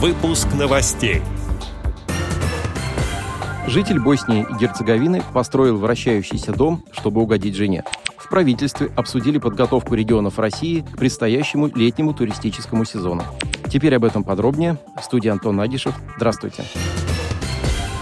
Выпуск 0.00 0.46
новостей. 0.56 1.22
Житель 3.66 3.98
Боснии 3.98 4.46
и 4.48 4.54
Герцеговины 4.60 5.24
построил 5.34 5.76
вращающийся 5.76 6.52
дом, 6.52 6.84
чтобы 6.92 7.20
угодить 7.20 7.56
жене. 7.56 7.82
В 8.16 8.28
правительстве 8.28 8.92
обсудили 8.94 9.38
подготовку 9.38 9.96
регионов 9.96 10.38
России 10.38 10.82
к 10.82 10.96
предстоящему 10.96 11.66
летнему 11.66 12.14
туристическому 12.14 12.84
сезону. 12.84 13.24
Теперь 13.72 13.96
об 13.96 14.04
этом 14.04 14.22
подробнее. 14.22 14.78
В 14.96 15.02
студии 15.02 15.30
Антон 15.30 15.60
Агишев. 15.60 15.96
Здравствуйте. 16.16 16.62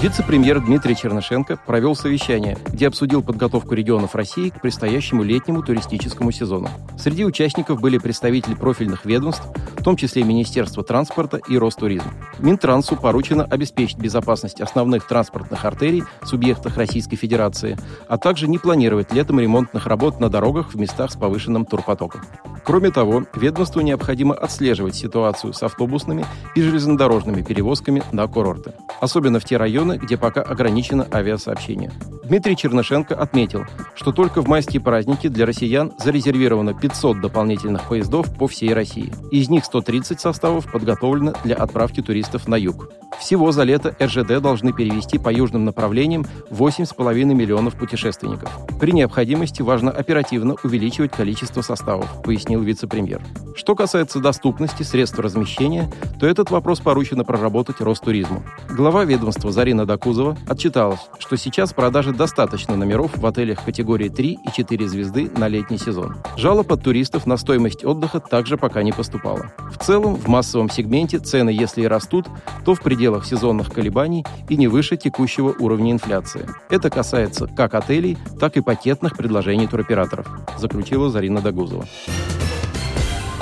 Вице-премьер 0.00 0.60
Дмитрий 0.60 0.94
Чернышенко 0.94 1.58
провел 1.66 1.96
совещание, 1.96 2.56
где 2.68 2.86
обсудил 2.86 3.20
подготовку 3.20 3.74
регионов 3.74 4.14
России 4.14 4.50
к 4.50 4.60
предстоящему 4.60 5.24
летнему 5.24 5.60
туристическому 5.60 6.30
сезону. 6.30 6.68
Среди 6.96 7.24
участников 7.24 7.80
были 7.80 7.98
представители 7.98 8.54
профильных 8.54 9.04
ведомств, 9.04 9.44
в 9.76 9.82
том 9.82 9.96
числе 9.96 10.22
Министерства 10.22 10.84
транспорта 10.84 11.38
и 11.48 11.58
Ростуризм. 11.58 12.08
Минтрансу 12.38 12.94
поручено 12.94 13.42
обеспечить 13.42 13.98
безопасность 13.98 14.60
основных 14.60 15.04
транспортных 15.08 15.64
артерий 15.64 16.04
в 16.22 16.28
субъектах 16.28 16.76
Российской 16.76 17.16
Федерации, 17.16 17.76
а 18.06 18.18
также 18.18 18.46
не 18.46 18.58
планировать 18.58 19.12
летом 19.12 19.40
ремонтных 19.40 19.88
работ 19.88 20.20
на 20.20 20.28
дорогах 20.28 20.74
в 20.74 20.78
местах 20.78 21.10
с 21.10 21.16
повышенным 21.16 21.66
турпотоком. 21.66 22.20
Кроме 22.64 22.90
того, 22.90 23.24
ведомству 23.34 23.80
необходимо 23.80 24.34
отслеживать 24.34 24.94
ситуацию 24.94 25.52
с 25.52 25.62
автобусными 25.62 26.24
и 26.54 26.62
железнодорожными 26.62 27.42
перевозками 27.42 28.02
на 28.12 28.26
курорты, 28.26 28.74
особенно 29.00 29.40
в 29.40 29.44
те 29.44 29.56
районы, 29.56 29.98
где 29.98 30.16
пока 30.16 30.42
ограничено 30.42 31.06
авиасообщение. 31.12 31.92
Дмитрий 32.24 32.56
Чернышенко 32.56 33.14
отметил, 33.14 33.64
что 33.94 34.12
только 34.12 34.42
в 34.42 34.48
майские 34.48 34.82
праздники 34.82 35.28
для 35.28 35.46
россиян 35.46 35.92
зарезервировано 35.98 36.74
500 36.74 37.22
дополнительных 37.22 37.88
поездов 37.88 38.26
по 38.36 38.46
всей 38.46 38.74
России. 38.74 39.12
Из 39.30 39.48
них 39.48 39.64
130 39.64 40.20
составов 40.20 40.70
подготовлено 40.70 41.32
для 41.44 41.56
отправки 41.56 42.02
туристов 42.02 42.46
на 42.46 42.56
юг. 42.56 42.90
Всего 43.18 43.50
за 43.52 43.64
лето 43.64 43.94
РЖД 44.00 44.40
должны 44.40 44.72
перевести 44.72 45.18
по 45.18 45.32
южным 45.32 45.64
направлениям 45.64 46.24
8,5 46.50 47.24
миллионов 47.34 47.74
путешественников. 47.74 48.50
При 48.80 48.92
необходимости 48.92 49.60
важно 49.60 49.90
оперативно 49.90 50.56
увеличивать 50.62 51.10
количество 51.10 51.62
составов, 51.62 52.22
пояснил 52.22 52.62
вице-премьер. 52.62 53.20
Что 53.56 53.74
касается 53.74 54.20
доступности 54.20 54.84
средств 54.84 55.18
размещения, 55.18 55.90
то 56.20 56.26
этот 56.26 56.50
вопрос 56.50 56.78
поручено 56.78 57.24
проработать 57.24 57.80
Ростуризму. 57.80 58.44
Глава 58.70 59.04
ведомства 59.04 59.50
Зарина 59.50 59.84
Докузова 59.84 60.38
отчиталась, 60.48 61.00
что 61.18 61.36
сейчас 61.36 61.72
продажи 61.72 62.12
достаточно 62.12 62.76
номеров 62.76 63.16
в 63.16 63.26
отелях 63.26 63.64
категории 63.64 64.08
3 64.08 64.38
и 64.44 64.52
4 64.54 64.88
звезды 64.88 65.30
на 65.36 65.48
летний 65.48 65.78
сезон. 65.78 66.16
Жалоб 66.36 66.70
от 66.72 66.84
туристов 66.84 67.26
на 67.26 67.36
стоимость 67.36 67.84
отдыха 67.84 68.20
также 68.20 68.56
пока 68.56 68.82
не 68.84 68.92
поступало. 68.92 69.50
В 69.72 69.84
целом, 69.84 70.14
в 70.14 70.28
массовом 70.28 70.70
сегменте 70.70 71.18
цены, 71.18 71.50
если 71.50 71.82
и 71.82 71.86
растут, 71.88 72.26
то 72.64 72.74
в 72.74 72.80
пределах 72.80 73.07
сезонных 73.26 73.72
колебаний 73.72 74.24
и 74.48 74.56
не 74.56 74.68
выше 74.68 74.96
текущего 74.96 75.54
уровня 75.58 75.92
инфляции. 75.92 76.48
Это 76.70 76.90
касается 76.90 77.46
как 77.46 77.74
отелей, 77.74 78.18
так 78.38 78.56
и 78.56 78.60
пакетных 78.60 79.16
предложений 79.16 79.68
туроператоров, 79.68 80.28
заключила 80.58 81.10
Зарина 81.10 81.40
Дагузова. 81.40 81.86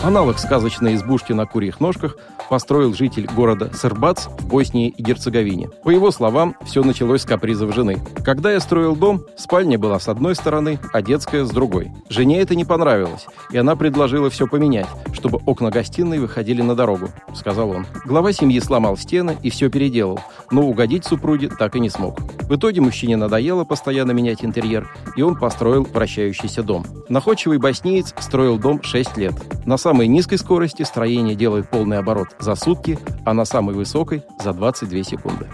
Аналог 0.02 0.38
сказочной 0.38 0.94
избушки 0.94 1.32
на 1.32 1.46
курьих 1.46 1.80
ножках 1.80 2.16
построил 2.48 2.94
житель 2.94 3.26
города 3.26 3.70
Сырбац 3.74 4.26
в 4.26 4.46
Боснии 4.46 4.88
и 4.88 5.02
Герцеговине. 5.02 5.68
По 5.82 5.90
его 5.90 6.10
словам, 6.10 6.54
все 6.64 6.84
началось 6.84 7.22
с 7.22 7.24
капризов 7.24 7.74
жены. 7.74 7.98
«Когда 8.24 8.52
я 8.52 8.60
строил 8.60 8.94
дом, 8.94 9.24
спальня 9.36 9.78
была 9.78 9.98
с 9.98 10.08
одной 10.08 10.36
стороны, 10.36 10.78
а 10.92 11.02
детская 11.02 11.44
с 11.44 11.50
другой. 11.50 11.90
Жене 12.08 12.40
это 12.40 12.54
не 12.54 12.64
понравилось, 12.64 13.26
и 13.50 13.56
она 13.56 13.74
предложила 13.74 14.30
все 14.30 14.46
поменять, 14.46 14.86
чтобы 15.12 15.40
окна 15.44 15.70
гостиной 15.70 16.18
выходили 16.18 16.62
на 16.62 16.76
дорогу»,— 16.76 17.08
сказал 17.34 17.70
он. 17.70 17.86
Глава 18.04 18.32
семьи 18.32 18.60
сломал 18.60 18.96
стены 18.96 19.36
и 19.42 19.50
все 19.50 19.70
переделал, 19.70 20.20
но 20.50 20.62
угодить 20.62 21.04
супруге 21.04 21.48
так 21.48 21.74
и 21.74 21.80
не 21.80 21.90
смог. 21.90 22.20
В 22.42 22.54
итоге 22.54 22.80
мужчине 22.80 23.16
надоело 23.16 23.64
постоянно 23.64 24.12
менять 24.12 24.44
интерьер, 24.44 24.88
и 25.16 25.22
он 25.22 25.36
построил 25.36 25.82
вращающийся 25.82 26.62
дом. 26.62 26.86
Находчивый 27.08 27.58
боснеец 27.58 28.14
строил 28.20 28.58
дом 28.58 28.82
6 28.82 29.16
лет. 29.16 29.34
На 29.66 29.76
самой 29.86 30.08
низкой 30.08 30.36
скорости 30.36 30.82
строение 30.82 31.36
делает 31.36 31.70
полный 31.70 31.98
оборот 31.98 32.30
за 32.40 32.56
сутки, 32.56 32.98
а 33.24 33.32
на 33.34 33.44
самой 33.44 33.76
высокой– 33.76 34.24
за 34.42 34.52
22 34.52 35.04
секунды. 35.04 35.46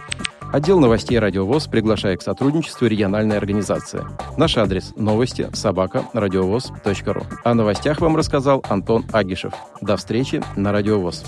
Отдел 0.54 0.80
новостей 0.80 1.18
«Радиовоз» 1.18 1.66
приглашает 1.66 2.20
к 2.20 2.22
сотрудничеству 2.22 2.86
региональной 2.86 3.36
организации. 3.36 4.06
Наш 4.38 4.56
адрес– 4.56 4.94
новости 4.96 5.50
собака 5.52 6.04
радиовоз.ру. 6.14 7.22
О 7.44 7.52
новостях 7.52 8.00
вам 8.00 8.16
рассказал 8.16 8.64
Антон 8.70 9.04
Агишев. 9.12 9.52
До 9.82 9.98
встречи 9.98 10.42
на 10.56 10.72
«Радиовоз». 10.72 11.24